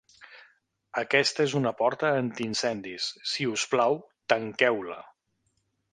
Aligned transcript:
Aquesta 1.01 1.45
és 1.49 1.53
una 1.59 1.73
porta 1.83 2.09
anti-incendis. 2.23 3.11
Si 3.35 3.49
us 3.53 3.67
plau, 3.75 4.03
tanqueu-la. 4.35 4.99